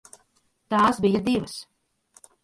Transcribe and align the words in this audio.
Tās 0.73 1.01
bija 1.03 1.21
divas. 1.27 1.53